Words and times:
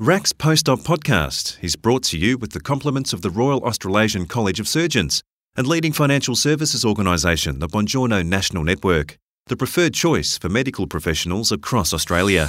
RACS 0.00 0.32
Post-Op 0.32 0.78
podcast 0.80 1.62
is 1.62 1.76
brought 1.76 2.02
to 2.04 2.16
you 2.16 2.38
with 2.38 2.52
the 2.52 2.60
compliments 2.60 3.12
of 3.12 3.20
the 3.20 3.28
Royal 3.28 3.62
Australasian 3.62 4.24
College 4.24 4.58
of 4.58 4.66
Surgeons 4.66 5.20
and 5.56 5.66
leading 5.66 5.92
financial 5.92 6.34
services 6.34 6.86
organisation, 6.86 7.58
the 7.58 7.68
Bongiorno 7.68 8.24
National 8.24 8.64
Network, 8.64 9.18
the 9.48 9.58
preferred 9.58 9.92
choice 9.92 10.38
for 10.38 10.48
medical 10.48 10.86
professionals 10.86 11.52
across 11.52 11.92
Australia. 11.92 12.46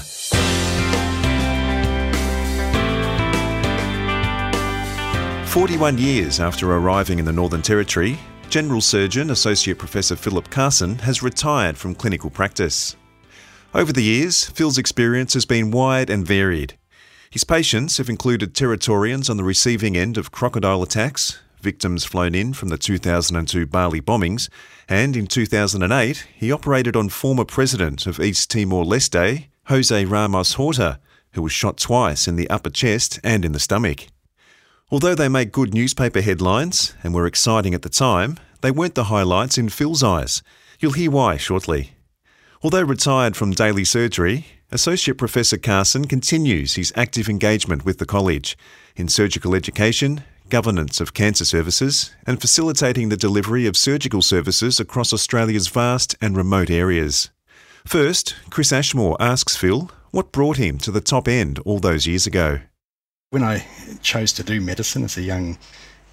Forty-one 5.48 5.98
years 5.98 6.40
after 6.40 6.72
arriving 6.72 7.20
in 7.20 7.26
the 7.26 7.34
Northern 7.34 7.62
Territory, 7.62 8.18
General 8.50 8.80
Surgeon 8.80 9.30
Associate 9.30 9.78
Professor 9.78 10.16
Philip 10.16 10.50
Carson 10.50 11.00
has 11.00 11.22
retired 11.22 11.78
from 11.78 11.96
clinical 11.96 12.30
practice. 12.30 12.96
Over 13.74 13.92
the 13.92 14.04
years, 14.04 14.46
Phil's 14.46 14.78
experience 14.78 15.34
has 15.34 15.46
been 15.46 15.72
wide 15.72 16.10
and 16.10 16.26
varied. 16.26 16.78
His 17.32 17.46
patients 17.46 17.98
have 17.98 18.10
included 18.10 18.54
Territorians 18.54 19.30
on 19.30 19.38
the 19.38 19.46
receiving 19.46 19.96
end 19.96 20.18
of 20.18 20.34
crocodile 20.34 20.84
attacks, 20.84 21.40
victims 21.62 22.04
flown 22.04 22.36
in 22.36 22.52
from 22.52 22.68
the 22.68 22.78
2002 22.78 23.66
Bali 23.68 24.02
bombings, 24.02 24.50
and 24.90 25.16
in 25.16 25.28
2008 25.28 26.28
he 26.36 26.52
operated 26.52 26.98
on 26.98 27.08
former 27.08 27.46
President 27.46 28.06
of 28.06 28.20
East 28.20 28.52
Timor 28.52 28.84
Leste, 28.84 29.46
Jose 29.68 30.04
Ramos 30.04 30.56
Horta, 30.56 31.00
who 31.32 31.42
was 31.42 31.54
shot 31.54 31.78
twice 31.78 32.28
in 32.28 32.36
the 32.36 32.50
upper 32.50 32.70
chest 32.70 33.18
and 33.24 33.46
in 33.46 33.54
the 33.54 33.62
stomach. 33.62 34.08
Although 34.92 35.16
they 35.16 35.30
make 35.30 35.54
good 35.54 35.74
newspaper 35.74 36.20
headlines 36.20 36.96
and 37.02 37.14
were 37.14 37.26
exciting 37.26 37.74
at 37.74 37.82
the 37.82 37.88
time, 37.88 38.38
they 38.60 38.72
weren't 38.72 38.96
the 38.96 39.06
highlights 39.06 39.58
in 39.58 39.70
Phil's 39.70 40.04
eyes. 40.04 40.44
You'll 40.82 40.92
hear 40.92 41.12
why 41.12 41.38
shortly. 41.38 41.92
Although 42.62 42.84
retired 42.84 43.38
from 43.38 43.52
daily 43.52 43.86
surgery, 43.86 44.48
Associate 44.74 45.18
Professor 45.18 45.58
Carson 45.58 46.06
continues 46.06 46.76
his 46.76 46.94
active 46.96 47.28
engagement 47.28 47.84
with 47.84 47.98
the 47.98 48.06
college 48.06 48.58
in 48.96 49.10
surgical 49.10 49.54
education, 49.54 50.24
governance 50.48 51.02
of 51.02 51.14
cancer 51.14 51.44
services, 51.44 52.16
and 52.26 52.40
facilitating 52.40 53.10
the 53.10 53.18
delivery 53.18 53.68
of 53.68 53.76
surgical 53.76 54.22
services 54.22 54.80
across 54.80 55.12
Australia's 55.12 55.68
vast 55.68 56.16
and 56.22 56.38
remote 56.38 56.70
areas. 56.70 57.32
First, 57.86 58.36
Chris 58.50 58.72
Ashmore 58.72 59.18
asks 59.20 59.58
Phil 59.58 59.92
what 60.12 60.32
brought 60.32 60.56
him 60.56 60.78
to 60.78 60.92
the 60.92 61.02
top 61.02 61.28
end 61.28 61.60
all 61.66 61.80
those 61.80 62.08
years 62.08 62.26
ago. 62.26 62.62
When 63.32 63.44
I 63.44 63.66
chose 64.02 64.32
to 64.34 64.44
do 64.44 64.62
medicine 64.62 65.04
as 65.04 65.18
a 65.18 65.22
young 65.22 65.58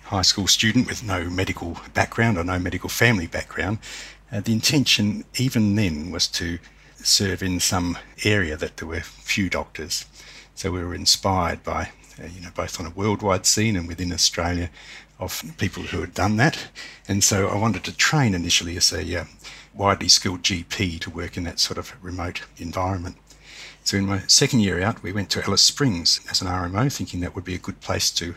high 0.03 0.23
school 0.23 0.49
student 0.49 0.89
with 0.89 1.05
no 1.05 1.31
medical 1.31 1.77
background 1.95 2.37
or 2.37 2.43
no 2.43 2.59
medical 2.59 2.89
family 2.89 3.29
background, 3.29 3.79
uh, 4.33 4.41
the 4.41 4.53
intention, 4.53 5.25
even 5.37 5.77
then, 5.77 6.11
was 6.11 6.27
to 6.27 6.59
serve 7.03 7.43
in 7.43 7.61
some 7.61 7.99
area 8.25 8.57
that 8.57 8.77
there 8.77 8.89
were 8.89 9.01
few 9.01 9.49
doctors. 9.49 10.05
So 10.55 10.73
we 10.73 10.83
were 10.83 10.95
inspired 10.95 11.63
by, 11.63 11.91
uh, 12.21 12.27
you 12.27 12.41
know, 12.41 12.51
both 12.55 12.81
on 12.81 12.87
a 12.87 12.91
worldwide 12.91 13.47
scene 13.47 13.77
and 13.77 13.87
within 13.87 14.13
Australia, 14.13 14.71
of 15.19 15.43
people 15.59 15.83
who 15.85 16.01
had 16.01 16.15
done 16.15 16.37
that. 16.37 16.69
And 17.09 17.25
so 17.25 17.49
I 17.49 17.57
wanted 17.57 17.85
to 17.85 17.97
train 17.97 18.35
initially 18.35 18.77
as 18.77 18.93
a 18.93 19.21
uh, 19.21 19.25
widely 19.75 20.09
skilled 20.09 20.43
GP 20.43 21.01
to 21.01 21.11
work 21.11 21.37
in 21.37 21.45
that 21.45 21.59
sort 21.59 21.79
of 21.79 21.93
remote 22.03 22.43
environment. 22.57 23.17
So 23.85 23.97
in 23.97 24.07
my 24.07 24.21
second 24.27 24.61
year 24.61 24.83
out, 24.83 25.03
we 25.03 25.13
went 25.13 25.31
to 25.31 25.43
Alice 25.43 25.63
Springs 25.63 26.21
as 26.31 26.43
an 26.43 26.49
RMO, 26.49 26.93
thinking 26.93 27.21
that 27.21 27.35
would 27.35 27.45
be 27.45 27.55
a 27.55 27.59
good 27.59 27.81
place 27.81 28.11
to 28.13 28.35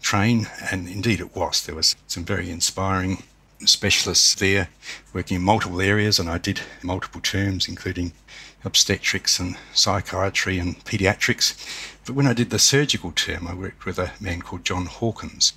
train, 0.00 0.48
and 0.70 0.88
indeed 0.88 1.20
it 1.20 1.36
was. 1.36 1.64
There 1.64 1.74
was 1.74 1.96
some 2.06 2.24
very 2.24 2.50
inspiring 2.50 3.22
specialists 3.64 4.34
there 4.34 4.68
working 5.12 5.36
in 5.36 5.42
multiple 5.42 5.80
areas, 5.80 6.18
and 6.18 6.28
I 6.28 6.38
did 6.38 6.60
multiple 6.82 7.20
terms, 7.20 7.68
including 7.68 8.12
obstetrics 8.64 9.38
and 9.38 9.56
psychiatry 9.72 10.58
and 10.58 10.84
pediatrics. 10.84 11.54
But 12.04 12.14
when 12.14 12.26
I 12.26 12.32
did 12.32 12.50
the 12.50 12.58
surgical 12.58 13.12
term, 13.12 13.46
I 13.46 13.54
worked 13.54 13.86
with 13.86 13.98
a 13.98 14.12
man 14.20 14.42
called 14.42 14.64
John 14.64 14.86
Hawkins. 14.86 15.54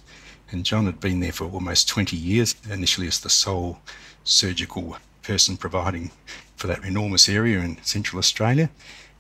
And 0.52 0.66
John 0.66 0.86
had 0.86 1.00
been 1.00 1.20
there 1.20 1.32
for 1.32 1.46
almost 1.46 1.88
20 1.90 2.16
years, 2.16 2.56
initially 2.70 3.08
as 3.08 3.20
the 3.20 3.30
sole 3.30 3.80
surgical 4.24 4.98
person 5.22 5.58
providing 5.58 6.12
for 6.56 6.68
that 6.68 6.84
enormous 6.84 7.30
area 7.30 7.60
in 7.60 7.84
Central 7.84 8.20
Australia. 8.20 8.70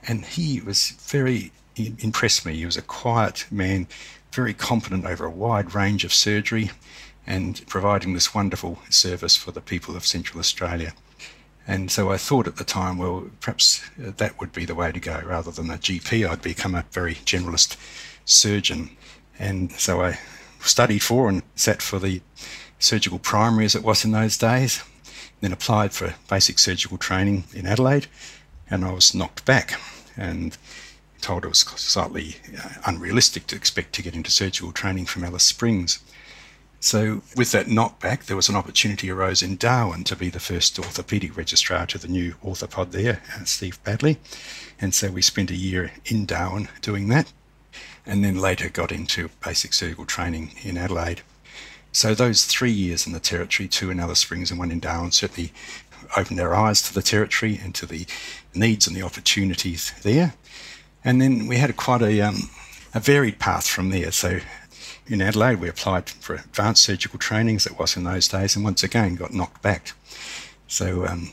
And 0.07 0.25
he 0.25 0.61
was 0.61 0.91
very, 1.01 1.51
he 1.75 1.95
impressed 1.99 2.45
me. 2.45 2.55
He 2.55 2.65
was 2.65 2.77
a 2.77 2.81
quiet 2.81 3.45
man, 3.51 3.87
very 4.31 4.53
competent 4.53 5.05
over 5.05 5.25
a 5.25 5.31
wide 5.31 5.75
range 5.75 6.03
of 6.03 6.13
surgery 6.13 6.71
and 7.29 7.65
providing 7.67 8.13
this 8.13 8.33
wonderful 8.33 8.79
service 8.89 9.37
for 9.37 9.51
the 9.51 9.61
people 9.61 9.95
of 9.95 10.05
Central 10.05 10.39
Australia. 10.39 10.93
And 11.67 11.91
so 11.91 12.11
I 12.11 12.17
thought 12.17 12.47
at 12.47 12.55
the 12.55 12.63
time, 12.63 12.97
well, 12.97 13.29
perhaps 13.39 13.87
uh, 14.03 14.11
that 14.17 14.39
would 14.39 14.51
be 14.51 14.65
the 14.65 14.73
way 14.73 14.91
to 14.91 14.99
go. 14.99 15.21
Rather 15.23 15.51
than 15.51 15.69
a 15.69 15.77
GP, 15.77 16.27
I'd 16.27 16.41
become 16.41 16.73
a 16.73 16.85
very 16.91 17.15
generalist 17.15 17.77
surgeon. 18.25 18.97
And 19.37 19.71
so 19.73 20.01
I 20.01 20.17
studied 20.59 21.03
for 21.03 21.29
and 21.29 21.43
sat 21.55 21.83
for 21.83 21.99
the 21.99 22.21
surgical 22.79 23.19
primary 23.19 23.65
as 23.65 23.75
it 23.75 23.83
was 23.83 24.03
in 24.03 24.11
those 24.11 24.37
days, 24.37 24.83
then 25.41 25.53
applied 25.53 25.93
for 25.93 26.15
basic 26.29 26.57
surgical 26.57 26.97
training 26.97 27.43
in 27.53 27.67
Adelaide, 27.67 28.07
and 28.69 28.83
I 28.83 28.91
was 28.91 29.13
knocked 29.13 29.45
back 29.45 29.79
and 30.17 30.57
told 31.21 31.45
it 31.45 31.49
was 31.49 31.59
slightly 31.59 32.37
uh, 32.57 32.69
unrealistic 32.85 33.45
to 33.47 33.55
expect 33.55 33.93
to 33.93 34.01
get 34.01 34.15
into 34.15 34.31
surgical 34.31 34.71
training 34.71 35.05
from 35.05 35.23
Alice 35.23 35.43
Springs. 35.43 35.99
So, 36.81 37.23
with 37.35 37.51
that 37.51 37.65
knockback, 37.65 38.25
there 38.25 38.37
was 38.37 38.47
an 38.47 38.55
opportunity 38.55 39.11
arose 39.11 39.43
in 39.43 39.57
Darwin 39.57 40.05
to 40.05 40.15
be 40.15 40.29
the 40.29 40.39
first 40.39 40.77
orthopaedic 40.77 41.35
registrar 41.35 41.85
to 41.87 41.97
the 41.97 42.07
new 42.07 42.35
orthopod 42.43 42.91
there, 42.91 43.21
uh, 43.35 43.43
Steve 43.43 43.83
Badley. 43.83 44.17
And 44.79 44.95
so 44.95 45.11
we 45.11 45.21
spent 45.21 45.51
a 45.51 45.57
year 45.57 45.91
in 46.05 46.25
Darwin 46.25 46.69
doing 46.81 47.09
that, 47.09 47.33
and 48.05 48.23
then 48.23 48.39
later 48.39 48.69
got 48.69 48.93
into 48.93 49.29
basic 49.45 49.73
surgical 49.73 50.05
training 50.05 50.53
in 50.63 50.77
Adelaide. 50.77 51.21
So, 51.91 52.15
those 52.15 52.45
three 52.45 52.71
years 52.71 53.05
in 53.05 53.11
the 53.11 53.19
Territory, 53.19 53.67
two 53.67 53.91
in 53.91 53.99
Alice 53.99 54.19
Springs 54.19 54.49
and 54.49 54.59
one 54.59 54.71
in 54.71 54.79
Darwin, 54.79 55.11
certainly 55.11 55.51
opened 56.15 56.39
our 56.39 56.55
eyes 56.55 56.81
to 56.83 56.93
the 56.93 57.01
Territory 57.01 57.59
and 57.61 57.75
to 57.75 57.85
the 57.85 58.05
needs 58.55 58.87
and 58.87 58.95
the 58.95 59.03
opportunities 59.03 59.91
there. 60.03 60.33
And 61.03 61.21
then 61.21 61.45
we 61.45 61.57
had 61.57 61.75
quite 61.75 62.01
a, 62.01 62.21
um, 62.21 62.49
a 62.93 63.01
varied 63.01 63.37
path 63.37 63.67
from 63.67 63.89
there. 63.89 64.11
So, 64.11 64.39
in 65.09 65.21
Adelaide, 65.21 65.59
we 65.59 65.67
applied 65.67 66.09
for 66.09 66.35
advanced 66.35 66.83
surgical 66.83 67.17
training 67.19 67.55
as 67.55 67.65
it 67.65 67.79
was 67.79 67.97
in 67.97 68.03
those 68.03 68.27
days, 68.27 68.55
and 68.55 68.63
once 68.63 68.83
again 68.83 69.15
got 69.15 69.33
knocked 69.33 69.61
back. 69.61 69.93
So, 70.67 71.07
um, 71.07 71.31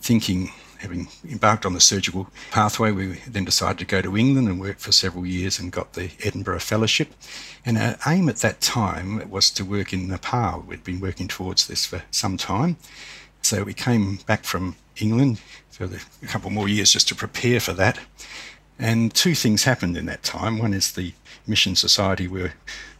thinking, 0.00 0.52
having 0.78 1.08
embarked 1.28 1.66
on 1.66 1.74
the 1.74 1.80
surgical 1.80 2.28
pathway, 2.52 2.92
we 2.92 3.14
then 3.26 3.44
decided 3.44 3.78
to 3.78 3.84
go 3.84 4.00
to 4.00 4.16
England 4.16 4.48
and 4.48 4.60
work 4.60 4.78
for 4.78 4.92
several 4.92 5.26
years 5.26 5.58
and 5.58 5.72
got 5.72 5.94
the 5.94 6.10
Edinburgh 6.22 6.60
Fellowship. 6.60 7.12
And 7.64 7.76
our 7.76 7.96
aim 8.06 8.28
at 8.28 8.36
that 8.36 8.60
time 8.60 9.28
was 9.28 9.50
to 9.50 9.64
work 9.64 9.92
in 9.92 10.06
Nepal. 10.06 10.60
We'd 10.60 10.84
been 10.84 11.00
working 11.00 11.26
towards 11.26 11.66
this 11.66 11.84
for 11.84 12.02
some 12.12 12.36
time. 12.36 12.76
So 13.42 13.64
we 13.64 13.74
came 13.74 14.16
back 14.26 14.44
from 14.44 14.76
England 14.98 15.40
for 15.70 15.84
a 15.84 16.26
couple 16.26 16.50
more 16.50 16.68
years 16.68 16.92
just 16.92 17.08
to 17.08 17.14
prepare 17.14 17.58
for 17.58 17.72
that. 17.74 17.98
And 18.78 19.12
two 19.14 19.34
things 19.34 19.64
happened 19.64 19.96
in 19.96 20.06
that 20.06 20.22
time. 20.22 20.58
One 20.58 20.74
is 20.74 20.92
the 20.92 21.14
Mission 21.46 21.76
Society 21.76 22.28
we 22.28 22.42
were 22.42 22.52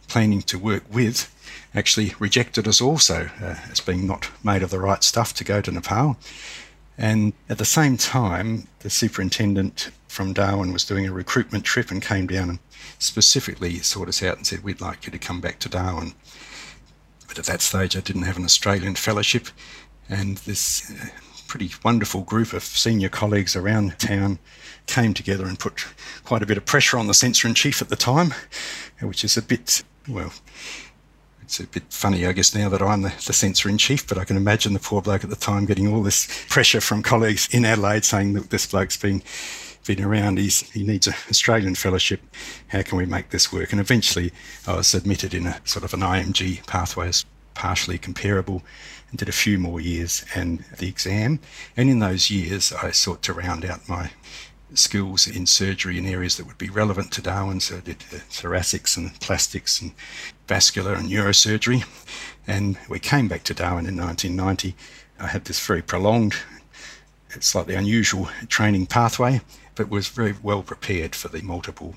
planning 0.07 0.41
to 0.43 0.57
work 0.57 0.83
with 0.91 1.33
actually 1.75 2.13
rejected 2.19 2.67
us 2.67 2.81
also 2.81 3.29
uh, 3.41 3.55
as 3.69 3.79
being 3.79 4.07
not 4.07 4.29
made 4.43 4.63
of 4.63 4.69
the 4.69 4.79
right 4.79 5.03
stuff 5.03 5.33
to 5.35 5.43
go 5.43 5.61
to 5.61 5.71
Nepal. 5.71 6.17
And 6.97 7.33
at 7.47 7.59
the 7.59 7.65
same 7.65 7.97
time, 7.97 8.67
the 8.79 8.89
superintendent 8.89 9.91
from 10.07 10.33
Darwin 10.33 10.73
was 10.73 10.83
doing 10.83 11.05
a 11.05 11.13
recruitment 11.13 11.63
trip 11.63 11.91
and 11.91 12.01
came 12.01 12.25
down 12.25 12.49
and 12.49 12.59
specifically 12.97 13.77
sought 13.79 14.07
us 14.07 14.23
out 14.23 14.37
and 14.37 14.47
said, 14.47 14.63
We'd 14.63 14.81
like 14.81 15.05
you 15.05 15.11
to 15.11 15.19
come 15.19 15.39
back 15.39 15.59
to 15.59 15.69
Darwin. 15.69 16.13
But 17.27 17.37
at 17.37 17.45
that 17.45 17.61
stage, 17.61 17.95
I 17.95 17.99
didn't 17.99 18.23
have 18.23 18.37
an 18.37 18.45
Australian 18.45 18.95
fellowship, 18.95 19.47
and 20.09 20.37
this 20.37 20.89
uh, 20.89 21.09
pretty 21.47 21.71
wonderful 21.83 22.21
group 22.21 22.53
of 22.53 22.63
senior 22.63 23.09
colleagues 23.09 23.55
around 23.55 23.97
town 23.99 24.39
came 24.85 25.13
together 25.13 25.45
and 25.45 25.59
put 25.59 25.85
quite 26.23 26.41
a 26.41 26.45
bit 26.45 26.57
of 26.57 26.65
pressure 26.65 26.97
on 26.97 27.07
the 27.07 27.13
censor 27.13 27.47
in 27.47 27.53
chief 27.53 27.81
at 27.81 27.89
the 27.89 27.95
time, 27.95 28.33
which 29.01 29.23
is 29.23 29.37
a 29.37 29.41
bit 29.41 29.83
well, 30.07 30.33
it's 31.41 31.59
a 31.59 31.67
bit 31.67 31.83
funny, 31.89 32.25
I 32.25 32.33
guess, 32.33 32.53
now 32.53 32.67
that 32.69 32.81
I'm 32.81 33.03
the, 33.03 33.13
the 33.25 33.33
censor 33.33 33.69
in 33.69 33.77
chief, 33.77 34.07
but 34.07 34.17
I 34.17 34.25
can 34.25 34.35
imagine 34.35 34.73
the 34.73 34.79
poor 34.79 35.01
bloke 35.01 35.23
at 35.23 35.29
the 35.29 35.35
time 35.35 35.65
getting 35.65 35.87
all 35.87 36.03
this 36.03 36.45
pressure 36.49 36.81
from 36.81 37.01
colleagues 37.01 37.47
in 37.51 37.63
Adelaide 37.65 38.03
saying 38.03 38.33
that 38.33 38.49
this 38.49 38.65
bloke's 38.67 38.97
been 38.97 39.23
been 39.85 40.03
around. 40.03 40.37
He's, 40.37 40.69
he 40.71 40.83
needs 40.83 41.07
an 41.07 41.13
Australian 41.29 41.73
fellowship. 41.73 42.19
How 42.67 42.81
can 42.81 42.97
we 42.97 43.05
make 43.05 43.29
this 43.29 43.53
work? 43.53 43.71
And 43.71 43.79
eventually, 43.79 44.33
I 44.67 44.75
was 44.75 44.93
admitted 44.93 45.33
in 45.33 45.47
a 45.47 45.61
sort 45.63 45.85
of 45.85 45.93
an 45.93 46.01
IMG 46.01 46.67
pathway 46.67 47.07
as 47.07 47.25
partially 47.53 47.97
comparable, 47.97 48.63
and 49.09 49.17
did 49.17 49.29
a 49.29 49.31
few 49.31 49.57
more 49.57 49.79
years 49.79 50.25
and 50.35 50.59
the 50.77 50.87
exam. 50.87 51.39
And 51.75 51.89
in 51.89 51.99
those 51.99 52.29
years, 52.29 52.73
I 52.73 52.91
sought 52.91 53.23
to 53.23 53.33
round 53.33 53.65
out 53.65 53.87
my 53.87 54.11
skills 54.73 55.27
in 55.27 55.45
surgery 55.45 55.97
in 55.97 56.05
areas 56.05 56.37
that 56.37 56.45
would 56.45 56.57
be 56.57 56.69
relevant 56.69 57.11
to 57.13 57.21
Darwin. 57.21 57.59
So 57.59 57.77
I 57.77 57.79
did 57.81 58.03
uh, 58.13 58.17
thoracics 58.29 58.97
and 58.97 59.17
plastics 59.19 59.81
and 59.81 59.93
vascular 60.47 60.93
and 60.93 61.09
neurosurgery. 61.09 61.85
And 62.45 62.77
we 62.89 62.99
came 62.99 63.27
back 63.27 63.43
to 63.43 63.53
Darwin 63.53 63.85
in 63.85 63.97
1990. 63.97 64.75
I 65.19 65.27
had 65.27 65.45
this 65.45 65.65
very 65.65 65.81
prolonged, 65.81 66.35
slightly 67.39 67.75
unusual 67.75 68.29
training 68.47 68.87
pathway, 68.87 69.41
but 69.75 69.89
was 69.89 70.07
very 70.07 70.35
well 70.43 70.63
prepared 70.63 71.15
for 71.15 71.27
the 71.27 71.41
multiple 71.41 71.95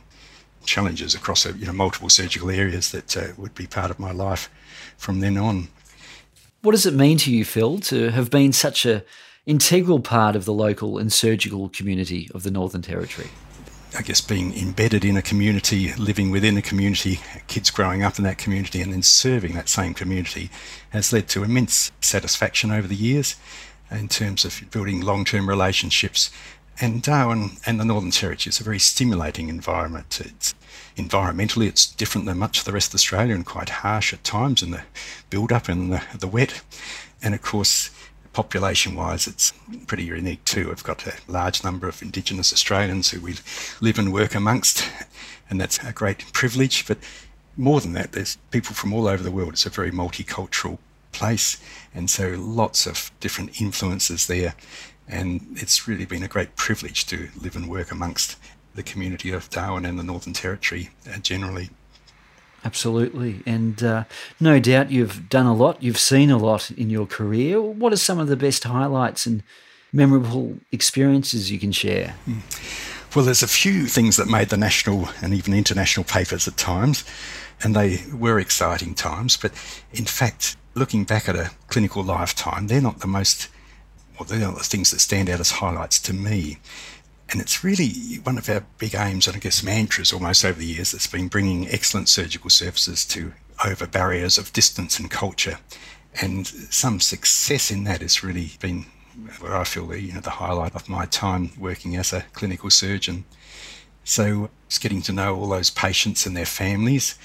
challenges 0.65 1.15
across 1.15 1.47
you 1.47 1.67
know, 1.67 1.73
multiple 1.73 2.11
surgical 2.11 2.51
areas 2.51 2.91
that 2.93 3.17
uh, 3.17 3.29
would 3.37 3.55
be 3.55 3.67
part 3.67 3.91
of 3.91 3.99
my 3.99 4.13
life 4.13 4.51
from 4.97 5.21
then 5.21 5.37
on. 5.37 5.69
What 6.63 6.73
does 6.73 6.85
it 6.85 6.95
mean 6.95 7.17
to 7.19 7.33
you, 7.33 7.45
Phil, 7.45 7.79
to 7.81 8.11
have 8.11 8.31
been 8.31 8.53
such 8.53 8.85
a 8.85 9.03
integral 9.47 10.01
part 10.01 10.37
of 10.37 10.45
the 10.45 10.53
local 10.53 10.99
and 10.99 11.13
surgical 11.13 11.69
community 11.69 12.31
of 12.35 12.43
the 12.43 12.51
Northern 12.51 12.83
Territory? 12.83 13.29
I 13.97 14.03
guess 14.03 14.21
being 14.21 14.55
embedded 14.57 15.05
in 15.05 15.17
a 15.17 15.23
community, 15.23 15.93
living 15.95 16.31
within 16.31 16.57
a 16.57 16.63
community, 16.63 17.21
kids 17.49 17.71
growing 17.71 18.05
up 18.05 18.19
in 18.19 18.25
that 18.25 18.39
community, 18.39 18.81
and 18.81 18.93
then 18.93 19.03
serving 19.03 19.55
that 19.55 19.69
same 19.69 19.95
community 19.95 20.51
has 20.91 21.13
led 21.13 21.29
to 21.31 21.43
immense 21.43 21.91
satisfaction 22.01 22.71
over 22.71 22.87
the 22.87 22.95
years 22.95 23.35
in 23.91 24.07
terms 24.09 24.45
of 24.45 24.63
building 24.71 25.01
long 25.01 25.25
term 25.25 25.49
relationships. 25.49 26.31
And 26.81 27.03
Darwin 27.03 27.51
and 27.67 27.81
the 27.81 27.85
Northern 27.85 28.13
Territory 28.13 28.51
is 28.51 28.61
a 28.61 28.65
very 28.65 28.79
stimulating 28.79 29.49
environment. 29.49 30.21
It's 30.25 30.55
environmentally, 30.97 31.67
it's 31.67 31.87
different 31.87 32.27
than 32.27 32.39
much 32.39 32.61
of 32.61 32.65
the 32.65 32.73
rest 32.73 32.91
of 32.91 32.95
Australia 32.95 33.35
and 33.35 33.45
quite 33.45 33.69
harsh 33.69 34.13
at 34.13 34.23
times 34.23 34.63
in 34.63 34.71
the 34.71 34.83
build 35.31 35.53
up 35.53 35.69
and 35.69 35.93
the, 35.93 36.03
the 36.17 36.29
wet. 36.29 36.63
And 37.23 37.35
of 37.35 37.43
course, 37.43 37.91
population 38.33 38.95
wise, 38.95 39.27
it's 39.27 39.53
pretty 39.87 40.05
unique 40.05 40.45
too. 40.45 40.69
We've 40.69 40.83
got 40.83 41.07
a 41.07 41.15
large 41.29 41.65
number 41.65 41.89
of 41.89 42.03
Indigenous 42.03 42.53
Australians 42.53 43.11
who 43.11 43.21
we 43.21 43.37
live 43.81 43.99
and 43.99 44.13
work 44.13 44.35
amongst, 44.35 44.89
and 45.49 45.61
that's 45.61 45.79
a 45.79 45.93
great 45.93 46.33
privilege. 46.33 46.87
But 46.87 46.99
more 47.57 47.81
than 47.81 47.93
that, 47.95 48.13
there's 48.13 48.37
people 48.51 48.75
from 48.75 48.93
all 48.93 49.07
over 49.09 49.23
the 49.23 49.31
world. 49.31 49.55
It's 49.55 49.67
a 49.67 49.71
very 49.71 49.91
multicultural 49.91 50.79
place, 51.13 51.61
and 51.95 52.09
so 52.09 52.35
lots 52.39 52.87
of 52.87 53.11
different 53.21 53.61
influences 53.61 54.27
there. 54.27 54.55
And 55.09 55.57
it's 55.57 55.89
really 55.89 56.05
been 56.05 56.23
a 56.23 56.29
great 56.29 56.55
privilege 56.55 57.05
to 57.07 57.31
live 57.41 57.57
and 57.57 57.69
work 57.69 57.91
amongst 57.91 58.39
the 58.77 58.83
community 58.85 59.33
of 59.33 59.51
Darwin 59.51 59.85
and 59.85 59.99
the 59.99 60.05
Northern 60.05 60.33
Territory 60.33 60.91
uh, 61.13 61.19
generally. 61.19 61.71
Absolutely. 62.65 63.43
And 63.47 63.83
uh, 63.83 64.05
no 64.39 64.61
doubt 64.61 64.91
you've 64.91 65.29
done 65.29 65.47
a 65.47 65.55
lot, 65.55 65.83
you've 65.83 65.99
seen 65.99 66.31
a 66.31 66.37
lot 66.37 66.71
in 66.71 66.91
your 66.91 67.07
career. 67.07 67.61
What 67.61 67.93
are 67.93 67.97
some 67.97 68.19
of 68.19 68.29
the 68.29 68.37
best 68.37 68.65
highlights 68.65 69.27
and 69.27 69.43
memorable 69.93 70.59
experiences 70.71 71.51
you 71.51 71.59
can 71.59 71.73
share? 71.73 72.15
Mm. 72.29 72.43
Well, 73.15 73.25
there's 73.25 73.43
a 73.43 73.49
few 73.49 73.87
things 73.87 74.17
that 74.19 74.29
made 74.29 74.51
the 74.51 74.57
national 74.57 75.09
and 75.21 75.35
even 75.35 75.53
international 75.53 76.05
papers 76.05 76.47
at 76.47 76.57
times, 76.57 77.05
and 77.61 77.75
they 77.75 78.05
were 78.15 78.39
exciting 78.39 78.95
times. 78.95 79.37
But 79.37 79.53
in 79.93 80.05
fact, 80.05 80.57
looking 80.75 81.05
back 81.05 81.29
at 81.29 81.35
a 81.35 81.51
clinical 81.69 82.05
lifetime, 82.05 82.69
they're 82.69 82.81
not 82.81 83.01
the 83.01 83.09
most, 83.09 83.49
well, 84.17 84.27
they're 84.29 84.39
not 84.39 84.59
the 84.59 84.65
things 84.65 84.93
that 84.93 85.01
stand 85.01 85.29
out 85.29 85.41
as 85.41 85.51
highlights 85.51 85.99
to 86.03 86.13
me. 86.13 86.59
And 87.31 87.41
it's 87.41 87.63
really 87.63 88.17
one 88.25 88.39
of 88.39 88.49
our 88.49 88.65
big 88.79 88.95
aims, 88.97 89.29
and 89.29 89.37
I 89.37 89.41
guess 89.41 89.63
mantras 89.63 90.13
almost 90.13 90.45
over 90.45 90.59
the 90.59 90.67
years, 90.67 90.91
that's 90.91 91.07
been 91.07 91.29
bringing 91.29 91.69
excellent 91.69 92.09
surgical 92.09 92.51
services 92.51 93.05
to 93.07 93.33
over 93.65 93.87
barriers 93.87 94.37
of 94.37 94.53
distance 94.53 94.99
and 94.99 95.11
culture. 95.11 95.59
And 96.21 96.47
some 96.47 96.99
success 96.99 97.71
in 97.71 97.85
that 97.85 98.03
has 98.03 98.25
really 98.25 98.53
been 98.59 98.87
where 99.39 99.57
I 99.57 99.65
feel 99.65 99.87
the, 99.87 100.01
you 100.01 100.13
know, 100.13 100.21
the 100.21 100.31
highlight 100.31 100.75
of 100.75 100.89
my 100.89 101.07
time 101.07 101.53
working 101.57 101.95
as 101.95 102.13
a 102.13 102.23
clinical 102.33 102.71
surgeon. 102.71 103.25
So 104.03 104.51
it's 104.67 104.79
getting 104.79 105.03
to 105.03 105.13
know 105.13 105.37
all 105.37 105.49
those 105.49 105.71
patients 105.71 106.27
and 106.27 106.37
their 106.37 106.47
families 106.47 107.17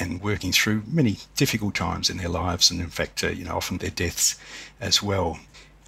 and 0.00 0.22
working 0.22 0.52
through 0.52 0.84
many 0.86 1.18
difficult 1.36 1.74
times 1.74 2.08
in 2.08 2.16
their 2.16 2.28
lives 2.28 2.70
and 2.70 2.80
in 2.80 2.88
fact, 2.88 3.22
uh, 3.22 3.28
you 3.28 3.44
know, 3.44 3.56
often 3.56 3.78
their 3.78 3.90
deaths 3.90 4.38
as 4.80 5.02
well. 5.02 5.38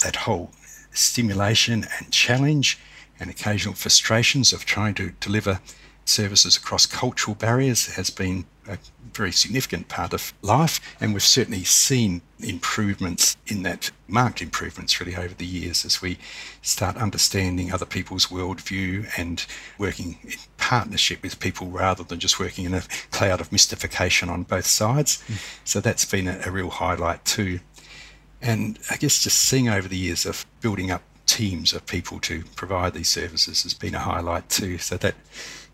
That 0.04 0.16
whole 0.16 0.50
stimulation 0.92 1.86
and 1.98 2.12
challenge 2.12 2.78
and 3.20 3.30
occasional 3.30 3.74
frustrations 3.74 4.52
of 4.52 4.64
trying 4.64 4.94
to 4.94 5.12
deliver 5.20 5.60
services 6.04 6.56
across 6.56 6.86
cultural 6.86 7.34
barriers 7.34 7.94
has 7.94 8.10
been 8.10 8.46
a 8.66 8.78
very 9.12 9.32
significant 9.32 9.88
part 9.88 10.12
of 10.12 10.32
life. 10.42 10.80
And 11.00 11.12
we've 11.12 11.22
certainly 11.22 11.64
seen 11.64 12.22
improvements 12.40 13.36
in 13.46 13.62
that, 13.64 13.90
marked 14.06 14.40
improvements 14.40 15.00
really 15.00 15.16
over 15.16 15.34
the 15.34 15.46
years 15.46 15.84
as 15.84 16.00
we 16.00 16.18
start 16.62 16.96
understanding 16.96 17.72
other 17.72 17.84
people's 17.86 18.26
worldview 18.26 19.08
and 19.16 19.44
working 19.76 20.18
in 20.24 20.32
partnership 20.56 21.22
with 21.22 21.40
people 21.40 21.68
rather 21.68 22.04
than 22.04 22.18
just 22.18 22.38
working 22.38 22.64
in 22.64 22.74
a 22.74 22.82
cloud 23.10 23.40
of 23.40 23.52
mystification 23.52 24.28
on 24.28 24.44
both 24.44 24.66
sides. 24.66 25.22
Mm. 25.28 25.58
So 25.64 25.80
that's 25.80 26.04
been 26.04 26.28
a, 26.28 26.40
a 26.46 26.50
real 26.50 26.70
highlight 26.70 27.24
too. 27.24 27.60
And 28.40 28.78
I 28.90 28.96
guess 28.96 29.22
just 29.22 29.38
seeing 29.38 29.68
over 29.68 29.88
the 29.88 29.96
years 29.96 30.24
of 30.24 30.46
building 30.60 30.90
up 30.90 31.02
teams 31.28 31.72
of 31.72 31.86
people 31.86 32.18
to 32.20 32.42
provide 32.56 32.94
these 32.94 33.10
services 33.10 33.62
has 33.62 33.74
been 33.74 33.94
a 33.94 34.00
highlight 34.00 34.48
too. 34.48 34.78
So 34.78 34.96
that 34.96 35.14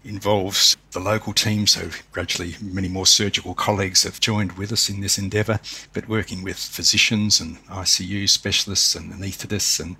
involves 0.04 0.76
the 0.90 1.00
local 1.00 1.32
team. 1.32 1.66
So 1.66 1.88
gradually, 2.12 2.56
many 2.60 2.88
more 2.88 3.06
surgical 3.06 3.54
colleagues 3.54 4.02
have 4.02 4.20
joined 4.20 4.52
with 4.52 4.72
us 4.72 4.90
in 4.90 5.00
this 5.00 5.16
endeavour, 5.16 5.60
but 5.92 6.08
working 6.08 6.42
with 6.42 6.58
physicians 6.58 7.40
and 7.40 7.64
ICU 7.66 8.28
specialists 8.28 8.94
and 8.94 9.12
anaesthetists 9.12 9.80
and 9.80 9.96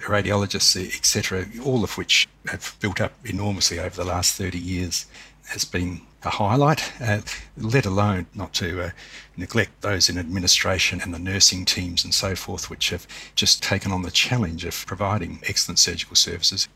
radiologists, 0.00 0.76
etc., 0.96 1.46
all 1.64 1.84
of 1.84 1.96
which 1.96 2.26
have 2.48 2.76
built 2.80 3.00
up 3.00 3.12
enormously 3.24 3.78
over 3.78 3.94
the 3.94 4.04
last 4.04 4.34
30 4.34 4.58
years, 4.58 5.06
has 5.48 5.64
been 5.64 6.00
a 6.24 6.30
highlight, 6.30 6.92
uh, 7.00 7.20
let 7.56 7.86
alone 7.86 8.26
not 8.34 8.52
to 8.54 8.82
uh, 8.82 8.90
neglect 9.36 9.80
those 9.80 10.08
in 10.08 10.18
administration 10.18 11.00
and 11.00 11.12
the 11.12 11.18
nursing 11.18 11.64
teams 11.64 12.04
and 12.04 12.14
so 12.14 12.34
forth, 12.34 12.70
which 12.70 12.90
have 12.90 13.06
just 13.34 13.62
taken 13.62 13.92
on 13.92 14.02
the 14.02 14.10
challenge 14.10 14.64
of 14.64 14.86
providing 14.86 15.40
excellent 15.46 15.78
surgical 15.78 16.16
services 16.16 16.68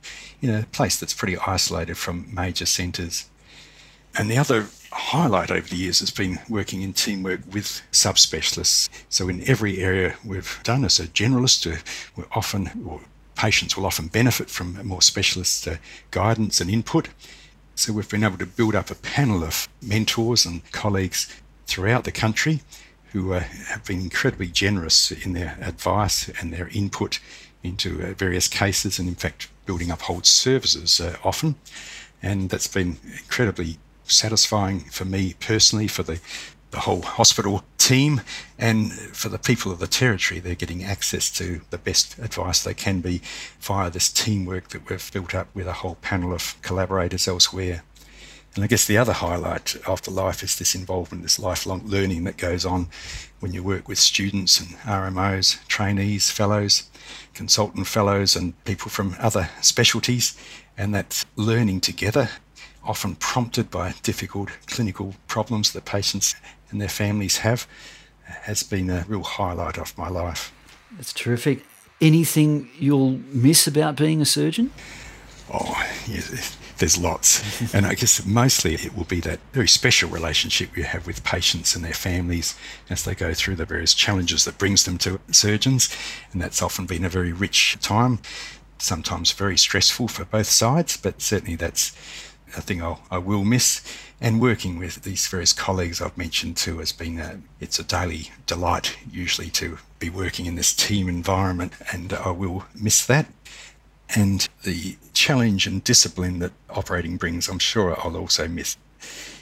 in 0.43 0.51
a 0.51 0.65
place 0.73 0.99
that's 0.99 1.15
pretty 1.15 1.37
isolated 1.39 1.97
from 1.97 2.33
major 2.35 2.67
centres. 2.67 3.29
And 4.17 4.31
the 4.31 4.39
other 4.39 4.67
highlight 4.91 5.51
over 5.51 5.69
the 5.69 5.77
years 5.77 6.01
has 6.01 6.11
been 6.11 6.39
working 6.49 6.83
in 6.83 6.93
teamwork 6.93 7.41
with 7.53 7.83
subspecialists. 7.93 8.89
So 9.09 9.29
in 9.29 9.49
every 9.49 9.79
area 9.79 10.17
we've 10.25 10.59
done 10.63 10.85
as 10.85 10.99
a 10.99 11.07
generalist, 11.07 11.71
uh, 11.71 11.81
we're 12.17 12.25
often, 12.33 12.85
or 12.87 13.01
patients 13.37 13.77
will 13.77 13.87
often 13.87 14.09
benefit 14.09 14.51
from 14.51 14.85
more 14.87 15.03
specialist 15.03 15.69
uh, 15.69 15.77
guidance 16.11 16.61
and 16.61 16.71
input. 16.71 17.09
So 17.79 17.93
we've 17.93 18.09
been 18.09 18.25
able 18.25 18.39
to 18.39 18.47
build 18.47 18.75
up 18.75 18.91
a 18.91 18.97
panel 18.97 19.45
of 19.45 19.69
mentors 19.81 20.45
and 20.45 20.69
colleagues 20.73 21.33
throughout 21.69 22.03
the 22.03 22.11
country 22.11 22.63
who 23.13 23.33
uh, 23.33 23.39
have 23.69 23.85
been 23.85 24.01
incredibly 24.01 24.49
generous 24.49 25.13
in 25.13 25.33
their 25.33 25.57
advice 25.63 26.29
and 26.41 26.53
their 26.53 26.67
input 26.73 27.21
into 27.63 28.03
uh, 28.03 28.15
various 28.15 28.49
cases, 28.49 28.99
and 28.99 29.09
in 29.09 29.15
fact, 29.15 29.49
building 29.65 29.93
up 29.93 30.03
whole 30.03 30.25
services 30.25 31.01
uh, 31.01 31.19
often. 31.23 31.55
And 32.21 32.51
that's 32.51 32.67
been 32.67 32.97
incredibly 33.17 33.79
satisfying 34.03 34.81
for 34.81 35.05
me 35.05 35.37
personally, 35.39 35.87
for 35.87 36.03
the 36.03 36.19
the 36.71 36.81
whole 36.81 37.03
hospital 37.03 37.65
team 37.79 38.21
and 38.59 38.93
for 38.93 39.29
the 39.29 39.39
people 39.39 39.73
of 39.73 39.79
the 39.79 39.87
territory 39.87 40.41
they're 40.41 40.55
getting 40.55 40.85
access 40.85 41.31
to 41.31 41.63
the 41.71 41.79
best 41.79 42.19
advice 42.19 42.63
they 42.63 42.75
can 42.75 43.01
be 43.01 43.23
via 43.61 43.91
this 43.91 44.11
teamwork 44.11 44.69
that 44.69 44.89
we've 44.89 45.11
built 45.13 45.35
up 45.35 45.49
with 45.55 45.67
a 45.67 45.73
whole 45.73 45.97
panel 45.97 46.33
of 46.35 46.61
collaborators 46.63 47.27
elsewhere. 47.27 47.83
And 48.55 48.65
I 48.65 48.67
guess 48.67 48.87
the 48.87 48.99
other 48.99 49.13
highlight 49.13 49.77
after 49.87 50.11
life 50.11 50.43
is 50.43 50.59
this 50.59 50.75
involvement, 50.75 51.23
this 51.23 51.39
lifelong 51.39 51.83
learning 51.85 52.25
that 52.25 52.37
goes 52.37 52.65
on 52.65 52.89
when 53.41 53.53
you 53.53 53.63
work 53.63 53.87
with 53.87 53.99
students 53.99 54.59
and 54.59 54.71
RMOs, 54.79 55.65
trainees, 55.69 56.31
fellows, 56.31 56.91
consultant 57.35 57.87
fellows, 57.87 58.35
and 58.35 58.63
people 58.65 58.91
from 58.91 59.15
other 59.19 59.51
specialties, 59.61 60.37
and 60.77 60.95
that 60.95 61.25
learning 61.37 61.81
together, 61.81 62.31
often 62.89 63.15
prompted 63.17 63.71
by 63.71 63.95
difficult 64.03 64.49
clinical 64.67 65.15
problems 65.29 65.73
that 65.73 65.85
patients 65.85 66.35
and 66.71 66.81
their 66.81 66.89
families 66.89 67.39
have 67.39 67.69
has 68.25 68.63
been 68.63 68.91
a 68.91 69.05
real 69.09 69.23
highlight 69.23 69.79
of 69.79 69.97
my 69.97 70.09
life. 70.09 70.53
That's 70.97 71.13
terrific. 71.13 71.65
Anything 72.01 72.71
you'll 72.79 73.21
miss 73.31 73.67
about 73.67 73.97
being 73.97 74.21
a 74.21 74.25
surgeon? 74.25 74.71
Oh, 75.53 75.83
yes, 76.07 76.57
there's 76.79 76.99
lots. 76.99 77.75
and 77.75 77.87
I 77.87 77.95
guess 77.95 78.25
mostly 78.25 78.75
it 78.75 78.97
will 78.97 79.05
be 79.05 79.21
that 79.21 79.41
very 79.53 79.69
special 79.69 80.09
relationship 80.11 80.77
you 80.77 80.85
have 80.85 81.07
with 81.07 81.25
patients 81.25 81.75
and 81.75 81.85
their 81.85 81.93
families 81.93 82.55
as 82.89 83.05
they 83.05 83.15
go 83.15 83.35
through 83.35 83.57
the 83.57 83.65
various 83.65 83.95
challenges 83.95 84.45
that 84.45 84.59
brings 84.59 84.85
them 84.85 84.99
to 84.99 85.21
surgeons. 85.31 85.95
And 86.33 86.41
that's 86.41 86.63
often 86.63 86.87
been 86.87 87.05
a 87.05 87.09
very 87.09 87.33
rich 87.33 87.79
time, 87.81 88.21
sometimes 88.79 89.33
very 89.33 89.59
stressful 89.59 90.09
for 90.09 90.25
both 90.25 90.49
sides, 90.49 90.97
but 90.97 91.21
certainly 91.21 91.57
that's 91.57 91.93
a 92.57 92.61
thing 92.61 92.83
I'll, 92.83 93.03
I 93.11 93.19
will 93.19 93.45
miss. 93.45 93.83
And 94.21 94.41
working 94.41 94.79
with 94.79 95.03
these 95.03 95.27
various 95.27 95.53
colleagues 95.53 96.01
I've 96.01 96.19
mentioned 96.19 96.57
too 96.57 96.79
has 96.79 96.93
been 96.93 97.19
a, 97.19 97.41
it's 97.61 97.79
a 97.79 97.85
daily 97.85 98.31
delight 98.47 98.97
usually 99.11 99.51
to 99.51 99.79
be 99.99 100.11
working 100.11 100.47
in 100.47 100.57
this 100.57 100.75
team 100.75 101.09
environment, 101.09 101.73
and 101.93 102.13
I 102.13 102.31
will 102.31 102.65
miss 102.75 103.07
that. 103.07 103.27
And 104.15 104.49
the 104.65 104.97
challenge 105.13 105.67
and 105.67 105.85
discipline 105.85 106.39
that 106.39 106.53
operating 106.71 107.17
brings, 107.17 107.49
I'm 107.49 107.59
sure 107.59 107.99
I'll 108.01 108.17
also 108.17 108.49
miss. 108.49 108.77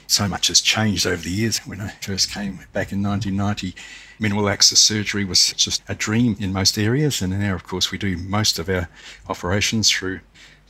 So 0.07 0.27
much 0.27 0.47
has 0.47 0.61
changed 0.61 1.05
over 1.05 1.21
the 1.21 1.31
years. 1.31 1.59
When 1.59 1.81
I 1.81 1.89
first 2.01 2.31
came 2.31 2.59
back 2.73 2.91
in 2.91 3.03
1990, 3.03 3.75
minimal 4.19 4.49
access 4.49 4.79
surgery 4.79 5.25
was 5.25 5.53
just 5.53 5.83
a 5.87 5.95
dream 5.95 6.35
in 6.39 6.53
most 6.53 6.77
areas. 6.77 7.21
And 7.21 7.37
now, 7.39 7.55
of 7.55 7.65
course, 7.65 7.91
we 7.91 7.97
do 7.97 8.17
most 8.17 8.59
of 8.59 8.69
our 8.69 8.89
operations 9.27 9.89
through 9.89 10.21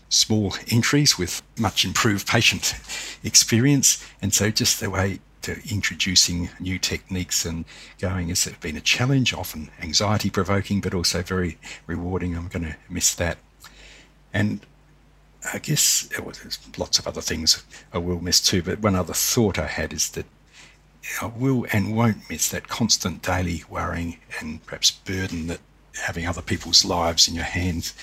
small 0.09 0.53
entries 0.71 1.17
with 1.17 1.41
much 1.57 1.85
improved 1.85 2.27
patient 2.27 2.75
experience. 3.23 4.05
And 4.21 4.33
so 4.33 4.49
just 4.49 4.79
the 4.79 4.89
way 4.89 5.19
to 5.43 5.57
introducing 5.71 6.49
new 6.59 6.77
techniques 6.77 7.45
and 7.45 7.65
going 7.99 8.29
has 8.29 8.45
been 8.59 8.77
a 8.77 8.81
challenge, 8.81 9.33
often 9.33 9.69
anxiety 9.81 10.29
provoking, 10.29 10.81
but 10.81 10.93
also 10.93 11.21
very 11.21 11.57
rewarding. 11.85 12.35
I'm 12.35 12.47
going 12.47 12.65
to 12.65 12.75
miss 12.89 13.15
that. 13.15 13.37
And 14.33 14.61
I 15.53 15.59
guess 15.59 16.09
oh, 16.17 16.23
well, 16.23 16.35
there's 16.41 16.59
lots 16.77 16.99
of 16.99 17.07
other 17.07 17.21
things 17.21 17.63
I 17.93 17.97
will 17.99 18.19
miss 18.19 18.41
too, 18.41 18.61
but 18.61 18.79
one 18.79 18.95
other 18.95 19.13
thought 19.13 19.57
I 19.57 19.67
had 19.67 19.93
is 19.93 20.09
that 20.11 20.25
I 21.21 21.27
will 21.27 21.65
and 21.71 21.95
won't 21.95 22.29
miss 22.29 22.49
that 22.49 22.67
constant 22.67 23.21
daily 23.21 23.63
worrying 23.69 24.17
and 24.39 24.65
perhaps 24.65 24.91
burden 24.91 25.47
that 25.47 25.59
having 26.01 26.27
other 26.27 26.41
people's 26.41 26.83
lives 26.83 27.27
in 27.27 27.35
your 27.35 27.45
hands 27.45 27.93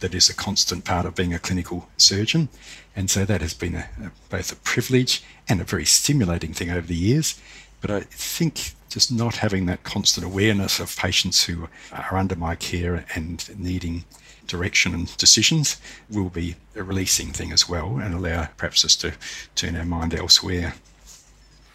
that 0.00 0.14
is 0.14 0.28
a 0.28 0.34
constant 0.34 0.84
part 0.84 1.06
of 1.06 1.14
being 1.14 1.32
a 1.32 1.38
clinical 1.38 1.88
surgeon. 1.96 2.48
And 2.96 3.10
so 3.10 3.24
that 3.24 3.40
has 3.40 3.54
been 3.54 3.74
a, 3.74 3.88
a, 4.02 4.10
both 4.28 4.52
a 4.52 4.56
privilege 4.56 5.22
and 5.48 5.60
a 5.60 5.64
very 5.64 5.84
stimulating 5.84 6.52
thing 6.52 6.70
over 6.70 6.86
the 6.86 6.94
years. 6.94 7.40
But 7.80 7.90
I 7.90 8.00
think 8.00 8.72
just 8.88 9.12
not 9.12 9.36
having 9.36 9.66
that 9.66 9.84
constant 9.84 10.26
awareness 10.26 10.80
of 10.80 10.96
patients 10.96 11.44
who 11.44 11.68
are 11.92 12.16
under 12.16 12.36
my 12.36 12.56
care 12.56 13.04
and 13.14 13.58
needing 13.58 14.04
direction 14.46 14.92
and 14.92 15.16
decisions 15.16 15.80
will 16.10 16.28
be 16.28 16.56
a 16.74 16.82
releasing 16.82 17.28
thing 17.28 17.52
as 17.52 17.68
well 17.68 17.98
and 17.98 18.14
allow 18.14 18.48
perhaps 18.56 18.84
us 18.84 18.96
to 18.96 19.12
turn 19.54 19.76
our 19.76 19.84
mind 19.84 20.12
elsewhere. 20.12 20.74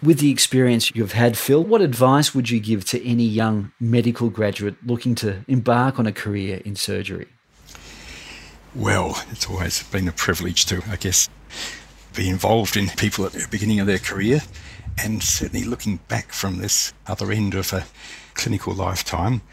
With 0.03 0.19
the 0.19 0.29
experience 0.29 0.93
you've 0.93 1.13
had, 1.13 1.37
Phil, 1.37 1.63
what 1.63 1.81
advice 1.81 2.35
would 2.35 2.49
you 2.49 2.59
give 2.59 2.85
to 2.85 3.07
any 3.07 3.23
young 3.23 3.71
medical 3.79 4.29
graduate 4.29 4.75
looking 4.85 5.15
to 5.15 5.43
embark 5.47 5.97
on 5.97 6.05
a 6.05 6.11
career 6.11 6.61
in 6.65 6.75
surgery? 6.75 7.27
Well, 8.75 9.23
it's 9.31 9.49
always 9.49 9.83
been 9.83 10.09
a 10.09 10.11
privilege 10.11 10.65
to, 10.65 10.83
I 10.89 10.97
guess, 10.97 11.29
be 12.13 12.27
involved 12.27 12.75
in 12.75 12.89
people 12.89 13.25
at 13.25 13.31
the 13.31 13.47
beginning 13.49 13.79
of 13.79 13.87
their 13.87 13.99
career. 13.99 14.41
And 15.01 15.23
certainly 15.23 15.65
looking 15.65 16.01
back 16.09 16.33
from 16.33 16.57
this 16.57 16.91
other 17.07 17.31
end 17.31 17.55
of 17.55 17.71
a 17.71 17.85
clinical 18.33 18.73
lifetime, 18.73 19.43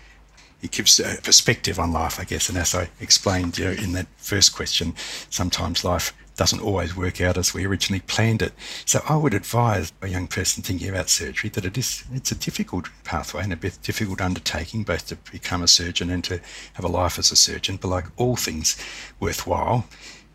it 0.63 0.71
gives 0.71 1.01
a 1.01 1.19
perspective 1.23 1.79
on 1.79 1.93
life, 1.93 2.21
I 2.21 2.25
guess. 2.25 2.49
And 2.49 2.57
as 2.57 2.75
I 2.75 2.89
explained 3.01 3.59
you 3.59 3.65
know, 3.67 3.73
in 3.73 3.93
that 3.93 4.07
first 4.17 4.55
question, 4.55 4.95
sometimes 5.29 5.85
life 5.85 6.15
doesn't 6.37 6.61
always 6.61 6.97
work 6.97 7.21
out 7.21 7.37
as 7.37 7.53
we 7.53 7.67
originally 7.67 8.01
planned 8.01 8.41
it. 8.41 8.53
So 8.87 9.03
I 9.09 9.17
would 9.17 9.35
advise 9.35 9.93
a 10.01 10.09
young 10.09 10.27
person 10.27 10.63
thinking 10.63 10.89
about 10.89 11.11
surgery 11.11 11.51
that 11.51 11.65
it 11.65 11.77
is 11.77 12.05
it's 12.13 12.33
a 12.33 12.37
difficult 12.37 12.89
pathway 13.05 13.43
and 13.43 13.53
a 13.53 13.57
bit 13.57 13.79
difficult 13.83 14.21
undertaking, 14.21 14.85
both 14.85 15.09
to 15.09 15.17
become 15.31 15.63
a 15.63 15.69
surgeon 15.69 16.11
and 16.11 16.25
to 16.25 16.41
have 16.75 16.85
a 16.85 16.89
life 16.89 17.19
as 17.19 17.33
a 17.33 17.37
surgeon. 17.37 17.77
But 17.77 17.89
like 17.89 18.07
all 18.17 18.37
things 18.37 18.77
worthwhile, 19.21 19.87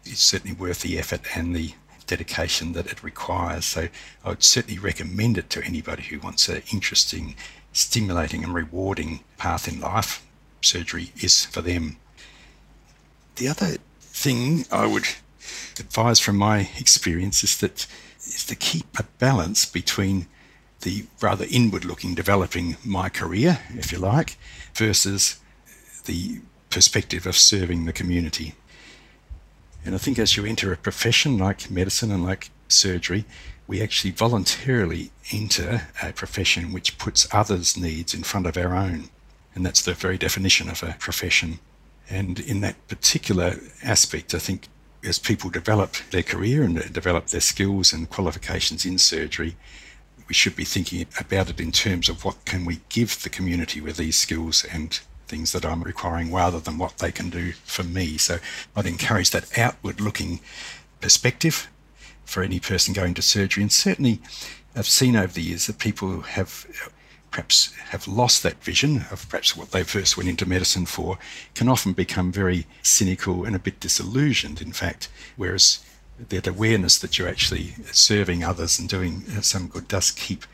it's 0.05 0.21
certainly 0.21 0.55
worth 0.55 0.81
the 0.81 0.99
effort 0.99 1.21
and 1.35 1.55
the 1.55 1.73
dedication 2.05 2.73
that 2.73 2.87
it 2.87 3.03
requires. 3.03 3.65
So 3.65 3.87
I 4.23 4.29
would 4.29 4.43
certainly 4.43 4.79
recommend 4.79 5.37
it 5.37 5.49
to 5.51 5.63
anybody 5.63 6.03
who 6.03 6.19
wants 6.19 6.47
an 6.47 6.61
interesting 6.71 7.35
stimulating 7.73 8.43
and 8.43 8.53
rewarding 8.53 9.21
path 9.37 9.67
in 9.67 9.79
life, 9.79 10.25
surgery 10.61 11.11
is 11.21 11.45
for 11.45 11.61
them. 11.61 11.97
The 13.35 13.47
other 13.47 13.77
thing 13.99 14.65
I 14.71 14.87
would 14.87 15.05
advise 15.79 16.19
from 16.19 16.37
my 16.37 16.69
experience 16.77 17.43
is 17.43 17.57
that 17.57 17.87
is 18.19 18.45
to 18.45 18.55
keep 18.55 18.99
a 18.99 19.03
balance 19.19 19.65
between 19.65 20.27
the 20.81 21.05
rather 21.21 21.45
inward 21.49 21.85
looking 21.85 22.13
developing 22.13 22.77
my 22.83 23.09
career, 23.09 23.59
if 23.75 23.91
you 23.91 23.97
like, 23.97 24.37
versus 24.73 25.39
the 26.05 26.39
perspective 26.69 27.25
of 27.25 27.37
serving 27.37 27.85
the 27.85 27.93
community. 27.93 28.53
And 29.85 29.95
I 29.95 29.97
think 29.97 30.19
as 30.19 30.35
you 30.35 30.45
enter 30.45 30.73
a 30.73 30.77
profession 30.77 31.37
like 31.37 31.71
medicine 31.71 32.11
and 32.11 32.23
like 32.23 32.49
surgery, 32.67 33.25
we 33.67 33.81
actually 33.81 34.11
voluntarily 34.11 35.11
enter 35.31 35.87
a 36.01 36.13
profession 36.13 36.71
which 36.71 36.97
puts 36.97 37.27
others' 37.33 37.77
needs 37.77 38.13
in 38.13 38.23
front 38.23 38.47
of 38.47 38.57
our 38.57 38.75
own. 38.75 39.09
And 39.53 39.65
that's 39.65 39.81
the 39.81 39.93
very 39.93 40.17
definition 40.17 40.69
of 40.69 40.81
a 40.81 40.95
profession. 40.99 41.59
And 42.09 42.39
in 42.39 42.61
that 42.61 42.87
particular 42.87 43.55
aspect, 43.83 44.33
I 44.33 44.39
think 44.39 44.67
as 45.03 45.19
people 45.19 45.49
develop 45.49 45.95
their 46.11 46.23
career 46.23 46.63
and 46.63 46.93
develop 46.93 47.27
their 47.27 47.41
skills 47.41 47.91
and 47.91 48.09
qualifications 48.09 48.85
in 48.85 48.97
surgery, 48.97 49.57
we 50.27 50.33
should 50.33 50.55
be 50.55 50.63
thinking 50.63 51.05
about 51.19 51.49
it 51.49 51.59
in 51.59 51.71
terms 51.71 52.09
of 52.09 52.23
what 52.23 52.45
can 52.45 52.65
we 52.65 52.79
give 52.89 53.21
the 53.23 53.29
community 53.29 53.81
with 53.81 53.97
these 53.97 54.17
skills 54.17 54.65
and 54.71 54.99
things 55.27 55.51
that 55.51 55.65
I'm 55.65 55.83
requiring 55.83 56.33
rather 56.33 56.59
than 56.59 56.77
what 56.77 56.97
they 56.97 57.11
can 57.11 57.29
do 57.29 57.51
for 57.65 57.83
me. 57.83 58.17
So 58.17 58.37
I'd 58.75 58.85
encourage 58.85 59.31
that 59.31 59.57
outward 59.57 59.99
looking 59.99 60.39
perspective 61.01 61.67
for 62.27 62.43
any 62.43 62.59
person 62.59 62.93
going 62.93 63.15
to 63.15 63.21
surgery. 63.21 63.63
And 63.63 63.71
certainly, 63.71 64.19
I've 64.75 64.87
seen 64.87 65.15
over 65.15 65.33
the 65.33 65.41
years 65.41 65.65
that 65.65 65.79
people 65.79 66.21
have 66.21 66.67
perhaps 67.31 67.73
have 67.89 68.07
lost 68.07 68.43
that 68.43 68.63
vision 68.63 69.05
of 69.11 69.27
perhaps 69.29 69.55
what 69.55 69.71
they 69.71 69.83
first 69.83 70.17
went 70.17 70.29
into 70.29 70.45
medicine 70.45 70.85
for, 70.85 71.17
can 71.55 71.69
often 71.69 71.93
become 71.93 72.31
very 72.31 72.65
cynical 72.81 73.43
and 73.43 73.55
a 73.55 73.59
bit 73.59 73.79
disillusioned, 73.79 74.61
in 74.61 74.71
fact. 74.71 75.09
Whereas 75.35 75.79
that 76.29 76.47
awareness 76.47 76.97
that 76.99 77.17
you're 77.17 77.27
actually 77.29 77.75
serving 77.91 78.43
others 78.43 78.79
and 78.79 78.89
doing 78.89 79.21
some 79.41 79.67
good 79.67 79.87
does 79.87 80.11
keep, 80.11 80.45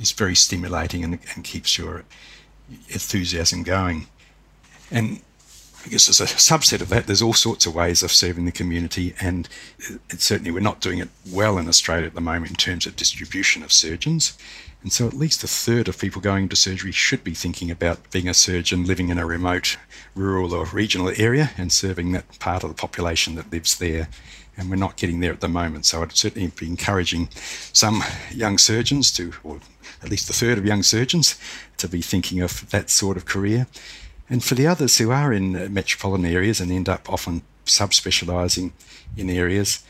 is 0.00 0.12
very 0.12 0.34
stimulating 0.34 1.02
and, 1.04 1.18
and 1.34 1.44
keeps 1.44 1.76
your 1.76 2.04
enthusiasm 2.88 3.62
going. 3.62 4.06
And 4.90 5.20
I 5.84 5.88
guess 5.88 6.08
as 6.08 6.20
a 6.20 6.26
subset 6.26 6.80
of 6.80 6.90
that, 6.90 7.06
there's 7.06 7.22
all 7.22 7.32
sorts 7.32 7.66
of 7.66 7.74
ways 7.74 8.02
of 8.02 8.12
serving 8.12 8.44
the 8.44 8.52
community, 8.52 9.14
and 9.20 9.48
certainly 10.10 10.52
we're 10.52 10.60
not 10.60 10.80
doing 10.80 10.98
it 10.98 11.08
well 11.30 11.58
in 11.58 11.68
Australia 11.68 12.06
at 12.06 12.14
the 12.14 12.20
moment 12.20 12.50
in 12.50 12.56
terms 12.56 12.86
of 12.86 12.94
distribution 12.94 13.62
of 13.64 13.72
surgeons. 13.72 14.38
And 14.82 14.92
so 14.92 15.06
at 15.06 15.14
least 15.14 15.44
a 15.44 15.48
third 15.48 15.88
of 15.88 15.98
people 15.98 16.20
going 16.20 16.44
into 16.44 16.56
surgery 16.56 16.92
should 16.92 17.22
be 17.22 17.34
thinking 17.34 17.70
about 17.70 18.10
being 18.10 18.28
a 18.28 18.34
surgeon 18.34 18.84
living 18.84 19.10
in 19.10 19.18
a 19.18 19.26
remote 19.26 19.76
rural 20.14 20.54
or 20.54 20.66
regional 20.66 21.12
area 21.16 21.50
and 21.56 21.72
serving 21.72 22.12
that 22.12 22.38
part 22.38 22.64
of 22.64 22.70
the 22.70 22.74
population 22.74 23.34
that 23.36 23.52
lives 23.52 23.78
there. 23.78 24.08
And 24.56 24.68
we're 24.68 24.76
not 24.76 24.96
getting 24.96 25.20
there 25.20 25.32
at 25.32 25.40
the 25.40 25.48
moment. 25.48 25.86
So 25.86 26.02
I'd 26.02 26.16
certainly 26.16 26.52
be 26.58 26.66
encouraging 26.66 27.28
some 27.72 28.02
young 28.30 28.58
surgeons 28.58 29.10
to, 29.12 29.32
or 29.42 29.60
at 30.02 30.10
least 30.10 30.28
a 30.28 30.32
third 30.32 30.58
of 30.58 30.66
young 30.66 30.82
surgeons, 30.82 31.38
to 31.78 31.88
be 31.88 32.02
thinking 32.02 32.40
of 32.40 32.68
that 32.70 32.90
sort 32.90 33.16
of 33.16 33.24
career. 33.24 33.66
And 34.32 34.42
for 34.42 34.54
the 34.54 34.66
others 34.66 34.96
who 34.96 35.10
are 35.10 35.30
in 35.30 35.74
metropolitan 35.74 36.24
areas 36.24 36.58
and 36.58 36.72
end 36.72 36.88
up 36.88 37.12
often 37.12 37.42
subspecialising 37.66 38.72
in 39.14 39.28
areas, 39.28 39.84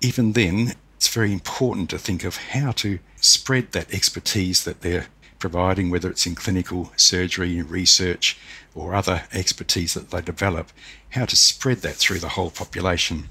even 0.00 0.32
then, 0.32 0.74
it's 0.96 1.06
very 1.06 1.32
important 1.32 1.88
to 1.90 1.98
think 1.98 2.24
of 2.24 2.38
how 2.38 2.72
to 2.72 2.98
spread 3.20 3.70
that 3.70 3.94
expertise 3.94 4.64
that 4.64 4.80
they're 4.80 5.06
providing, 5.38 5.90
whether 5.90 6.10
it's 6.10 6.26
in 6.26 6.34
clinical 6.34 6.90
surgery, 6.96 7.62
research, 7.62 8.36
or 8.74 8.96
other 8.96 9.22
expertise 9.32 9.94
that 9.94 10.10
they 10.10 10.22
develop, 10.22 10.72
how 11.10 11.24
to 11.26 11.36
spread 11.36 11.82
that 11.82 11.94
through 11.94 12.18
the 12.18 12.30
whole 12.30 12.50
population. 12.50 13.28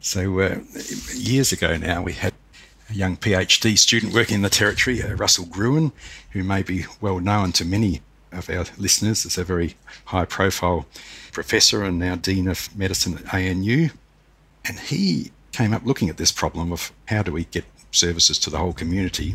So, 0.00 0.40
uh, 0.40 0.58
years 1.14 1.52
ago 1.52 1.76
now, 1.76 2.02
we 2.02 2.14
had 2.14 2.34
a 2.90 2.94
young 2.94 3.16
PhD 3.16 3.78
student 3.78 4.12
working 4.12 4.34
in 4.34 4.42
the 4.42 4.50
territory, 4.50 5.04
uh, 5.04 5.14
Russell 5.14 5.46
Gruen, 5.46 5.92
who 6.32 6.42
may 6.42 6.64
be 6.64 6.86
well 7.00 7.20
known 7.20 7.52
to 7.52 7.64
many 7.64 8.00
of 8.36 8.50
our 8.50 8.64
listeners 8.78 9.24
is 9.24 9.38
a 9.38 9.44
very 9.44 9.76
high 10.06 10.24
profile 10.24 10.86
professor 11.32 11.82
and 11.84 11.98
now 11.98 12.16
Dean 12.16 12.48
of 12.48 12.76
Medicine 12.76 13.18
at 13.18 13.34
ANU. 13.34 13.90
And 14.64 14.78
he 14.78 15.32
came 15.52 15.72
up 15.72 15.84
looking 15.84 16.08
at 16.08 16.16
this 16.16 16.32
problem 16.32 16.72
of 16.72 16.92
how 17.06 17.22
do 17.22 17.32
we 17.32 17.44
get 17.44 17.64
services 17.90 18.38
to 18.40 18.50
the 18.50 18.58
whole 18.58 18.72
community. 18.72 19.34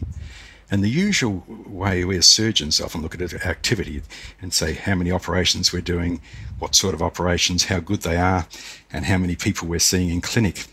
And 0.70 0.84
the 0.84 0.90
usual 0.90 1.44
way 1.48 2.06
we 2.06 2.18
as 2.18 2.28
surgeons 2.28 2.80
often 2.80 3.02
look 3.02 3.14
at 3.14 3.46
activity 3.46 4.02
and 4.42 4.54
say 4.54 4.74
how 4.74 4.96
many 4.96 5.12
operations 5.12 5.74
we're 5.74 5.82
doing, 5.82 6.22
what 6.60 6.76
sort 6.76 6.94
of 6.94 7.02
operations, 7.02 7.66
how 7.66 7.80
good 7.80 8.04
they 8.04 8.16
are, 8.16 8.48
and 8.92 9.06
how 9.06 9.18
many 9.18 9.36
people 9.36 9.68
we're 9.68 9.80
seeing 9.80 10.10
in 10.10 10.22
clinic. 10.22 10.66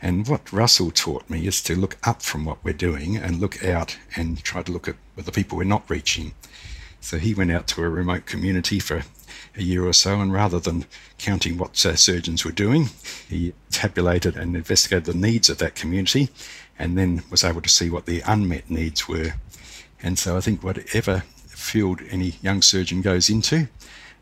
And 0.00 0.28
what 0.28 0.52
Russell 0.52 0.90
taught 0.90 1.28
me 1.28 1.46
is 1.46 1.62
to 1.62 1.74
look 1.74 1.96
up 2.04 2.22
from 2.22 2.44
what 2.44 2.62
we're 2.62 2.74
doing 2.74 3.16
and 3.16 3.40
look 3.40 3.64
out 3.64 3.96
and 4.14 4.42
try 4.44 4.62
to 4.62 4.70
look 4.70 4.86
at 4.86 4.96
the 5.16 5.32
people 5.32 5.58
we're 5.58 5.64
not 5.64 5.88
reaching. 5.88 6.34
So 7.04 7.18
he 7.18 7.34
went 7.34 7.52
out 7.52 7.66
to 7.68 7.82
a 7.82 7.88
remote 7.90 8.24
community 8.24 8.78
for 8.78 9.02
a 9.54 9.62
year 9.62 9.84
or 9.84 9.92
so, 9.92 10.22
and 10.22 10.32
rather 10.32 10.58
than 10.58 10.86
counting 11.18 11.58
what 11.58 11.84
uh, 11.84 11.96
surgeons 11.96 12.46
were 12.46 12.50
doing, 12.50 12.88
he 13.28 13.52
tabulated 13.70 14.36
and 14.36 14.56
investigated 14.56 15.04
the 15.04 15.14
needs 15.18 15.50
of 15.50 15.58
that 15.58 15.74
community 15.74 16.30
and 16.78 16.96
then 16.96 17.22
was 17.30 17.44
able 17.44 17.60
to 17.60 17.68
see 17.68 17.90
what 17.90 18.06
the 18.06 18.22
unmet 18.22 18.70
needs 18.70 19.06
were. 19.06 19.34
And 20.02 20.18
so 20.18 20.38
I 20.38 20.40
think 20.40 20.64
whatever 20.64 21.24
field 21.48 22.00
any 22.08 22.36
young 22.40 22.62
surgeon 22.62 23.02
goes 23.02 23.28
into, 23.28 23.68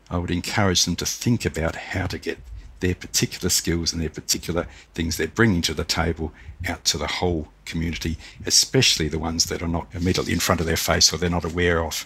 I 0.09 0.17
would 0.17 0.29
encourage 0.29 0.83
them 0.83 0.97
to 0.97 1.05
think 1.05 1.45
about 1.45 1.77
how 1.77 2.07
to 2.07 2.17
get 2.17 2.37
their 2.81 2.95
particular 2.95 3.47
skills 3.47 3.93
and 3.93 4.01
their 4.01 4.09
particular 4.09 4.67
things 4.93 5.15
they're 5.15 5.27
bringing 5.29 5.61
to 5.61 5.73
the 5.73 5.85
table 5.85 6.33
out 6.67 6.83
to 6.83 6.97
the 6.97 7.07
whole 7.07 7.47
community, 7.63 8.17
especially 8.45 9.07
the 9.07 9.17
ones 9.17 9.45
that 9.45 9.61
are 9.61 9.69
not 9.69 9.87
immediately 9.93 10.33
in 10.33 10.41
front 10.41 10.59
of 10.59 10.67
their 10.67 10.75
face 10.75 11.13
or 11.13 11.17
they're 11.17 11.29
not 11.29 11.45
aware 11.45 11.81
of. 11.81 12.05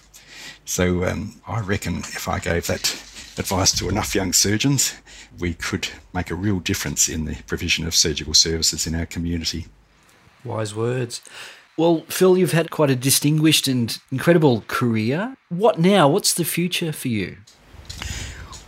So 0.68 1.02
um, 1.04 1.40
I 1.48 1.60
reckon 1.60 2.00
if 2.00 2.28
I 2.28 2.38
gave 2.40 2.66
that 2.66 2.92
advice 3.38 3.72
to 3.78 3.88
enough 3.88 4.14
young 4.14 4.34
surgeons, 4.34 4.94
we 5.38 5.54
could 5.54 5.88
make 6.12 6.30
a 6.30 6.34
real 6.34 6.60
difference 6.60 7.08
in 7.08 7.24
the 7.24 7.36
provision 7.46 7.86
of 7.86 7.96
surgical 7.96 8.34
services 8.34 8.86
in 8.86 8.94
our 8.94 9.06
community. 9.06 9.64
Wise 10.44 10.74
words. 10.74 11.22
Well, 11.78 12.02
Phil, 12.08 12.36
you've 12.36 12.52
had 12.52 12.70
quite 12.70 12.90
a 12.90 12.96
distinguished 12.96 13.66
and 13.66 13.98
incredible 14.12 14.62
career. 14.68 15.38
What 15.48 15.78
now? 15.78 16.06
What's 16.06 16.34
the 16.34 16.44
future 16.44 16.92
for 16.92 17.08
you? 17.08 17.38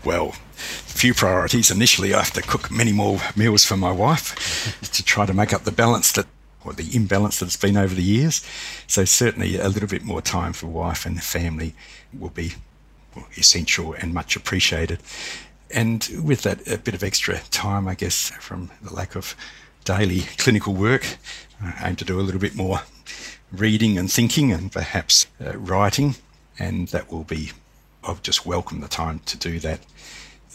Well, 0.03 0.33
few 0.55 1.13
priorities. 1.13 1.71
Initially, 1.71 2.15
I 2.15 2.21
have 2.21 2.33
to 2.33 2.43
cook 2.43 2.71
many 2.71 2.93
more 2.93 3.21
meals 3.37 3.67
for 3.67 3.77
my 3.77 3.93
wife 3.93 4.81
to 4.81 5.05
try 5.05 5.27
to 5.27 5.35
make 5.35 5.53
up 5.53 5.65
the 5.65 5.73
balance 5.73 6.13
that 6.13 6.27
or 6.65 6.73
the 6.73 6.95
imbalance 6.95 7.41
that's 7.41 7.57
been 7.57 7.77
over 7.77 7.95
the 7.95 8.03
years. 8.03 8.45
So 8.87 9.05
certainly 9.05 9.57
a 9.57 9.69
little 9.69 9.89
bit 9.89 10.03
more 10.03 10.23
time 10.23 10.53
for 10.53 10.67
wife 10.67 11.07
and 11.07 11.23
family 11.23 11.75
will 12.19 12.31
be 12.31 12.53
essential 13.37 13.95
and 13.95 14.15
much 14.15 14.37
appreciated. 14.37 15.01
And 15.73 16.09
with 16.23 16.43
that, 16.43 16.67
a 16.69 16.79
bit 16.79 16.95
of 16.95 17.03
extra 17.03 17.41
time, 17.51 17.87
I 17.87 17.95
guess, 17.95 18.31
from 18.41 18.71
the 18.83 18.93
lack 18.93 19.15
of 19.15 19.37
daily 19.85 20.21
clinical 20.37 20.75
work, 20.75 21.17
I 21.63 21.89
aim 21.89 21.97
to 21.97 22.05
do 22.05 22.19
a 22.19 22.23
little 22.23 22.41
bit 22.41 22.57
more 22.57 22.81
reading 23.53 23.99
and 23.99 24.11
thinking 24.11 24.53
and 24.53 24.71
perhaps 24.71 25.27
uh, 25.45 25.57
writing. 25.57 26.17
And 26.59 26.89
that 26.89 27.11
will 27.11 27.25
be, 27.25 27.53
I'll 28.05 28.19
just 28.23 28.45
welcome 28.45 28.81
the 28.81 28.89
time 28.89 29.21
to 29.27 29.37
do 29.37 29.59
that. 29.61 29.81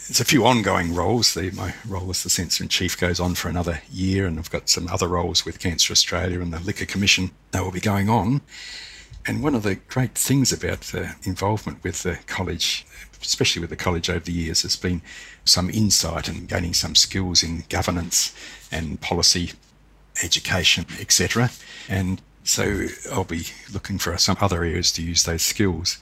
There's 0.08 0.20
a 0.20 0.24
few 0.24 0.46
ongoing 0.46 0.94
roles. 0.94 1.34
The, 1.34 1.50
my 1.50 1.74
role 1.84 2.10
as 2.10 2.22
the 2.22 2.30
Censor 2.30 2.62
in 2.62 2.68
Chief 2.68 2.96
goes 2.96 3.18
on 3.18 3.34
for 3.34 3.48
another 3.48 3.82
year, 3.90 4.24
and 4.26 4.38
I've 4.38 4.52
got 4.52 4.68
some 4.68 4.86
other 4.86 5.08
roles 5.08 5.44
with 5.44 5.58
Cancer 5.58 5.90
Australia 5.90 6.40
and 6.40 6.52
the 6.52 6.60
Liquor 6.60 6.86
Commission 6.86 7.32
that 7.50 7.64
will 7.64 7.72
be 7.72 7.80
going 7.80 8.08
on. 8.08 8.40
And 9.26 9.42
one 9.42 9.56
of 9.56 9.64
the 9.64 9.74
great 9.74 10.14
things 10.14 10.52
about 10.52 10.82
the 10.82 11.16
involvement 11.24 11.82
with 11.82 12.04
the 12.04 12.20
college, 12.28 12.86
especially 13.20 13.58
with 13.58 13.70
the 13.70 13.76
college 13.76 14.08
over 14.08 14.20
the 14.20 14.30
years, 14.30 14.62
has 14.62 14.76
been 14.76 15.02
some 15.44 15.68
insight 15.70 16.28
and 16.28 16.48
gaining 16.48 16.72
some 16.72 16.94
skills 16.94 17.42
in 17.42 17.64
governance 17.68 18.32
and 18.70 19.00
policy, 19.00 19.54
education, 20.22 20.86
etc. 21.00 21.50
And 21.88 22.22
so 22.44 22.86
I'll 23.12 23.24
be 23.24 23.46
looking 23.72 23.98
for 23.98 24.16
some 24.18 24.36
other 24.40 24.58
areas 24.62 24.92
to 24.92 25.02
use 25.02 25.24
those 25.24 25.42
skills. 25.42 25.98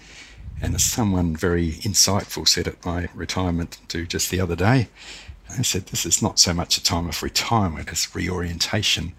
And 0.60 0.80
someone 0.80 1.36
very 1.36 1.72
insightful 1.72 2.48
said 2.48 2.66
at 2.66 2.84
my 2.84 3.08
retirement 3.14 3.78
do 3.88 4.06
just 4.06 4.30
the 4.30 4.40
other 4.40 4.56
day, 4.56 4.88
I 5.50 5.62
said, 5.62 5.86
this 5.86 6.06
is 6.06 6.22
not 6.22 6.38
so 6.38 6.54
much 6.54 6.78
a 6.78 6.82
time 6.82 7.08
of 7.08 7.22
retirement 7.22 7.92
as 7.92 8.14
reorientation. 8.14 9.14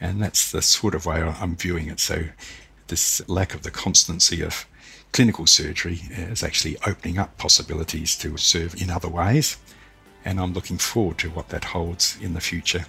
And 0.00 0.22
that's 0.22 0.50
the 0.50 0.62
sort 0.62 0.94
of 0.94 1.06
way 1.06 1.20
I'm 1.20 1.56
viewing 1.56 1.88
it. 1.88 2.00
So 2.00 2.24
this 2.88 3.26
lack 3.28 3.54
of 3.54 3.62
the 3.62 3.70
constancy 3.70 4.42
of 4.42 4.66
clinical 5.12 5.46
surgery 5.46 6.00
is 6.10 6.42
actually 6.42 6.76
opening 6.86 7.18
up 7.18 7.36
possibilities 7.38 8.16
to 8.18 8.36
serve 8.36 8.80
in 8.80 8.90
other 8.90 9.08
ways. 9.08 9.56
And 10.24 10.40
I'm 10.40 10.52
looking 10.52 10.78
forward 10.78 11.18
to 11.18 11.30
what 11.30 11.48
that 11.50 11.64
holds 11.64 12.16
in 12.20 12.34
the 12.34 12.40
future. 12.40 12.86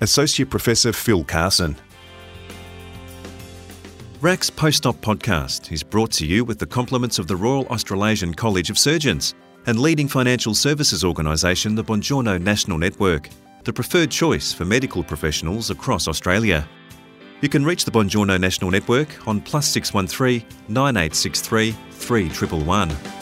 Associate 0.00 0.48
Professor 0.48 0.92
Phil 0.92 1.24
Carson. 1.24 1.76
RACS 4.20 4.50
Post-Op 4.50 4.96
podcast 4.96 5.70
is 5.70 5.84
brought 5.84 6.10
to 6.10 6.26
you 6.26 6.44
with 6.44 6.58
the 6.58 6.66
compliments 6.66 7.20
of 7.20 7.28
the 7.28 7.36
Royal 7.36 7.68
Australasian 7.68 8.34
College 8.34 8.68
of 8.68 8.76
Surgeons 8.76 9.36
and 9.66 9.78
leading 9.78 10.08
financial 10.08 10.54
services 10.54 11.04
organisation 11.04 11.76
the 11.76 11.84
Bongiorno 11.84 12.40
National 12.40 12.78
Network, 12.78 13.28
the 13.62 13.72
preferred 13.72 14.10
choice 14.10 14.52
for 14.52 14.64
medical 14.64 15.04
professionals 15.04 15.70
across 15.70 16.08
Australia. 16.08 16.68
You 17.42 17.48
can 17.48 17.64
reach 17.64 17.84
the 17.84 17.92
Bongiorno 17.92 18.40
National 18.40 18.72
Network 18.72 19.08
on 19.28 19.40
plus 19.40 19.68
613 19.68 20.44
9863 20.66 21.70
3111. 21.92 23.17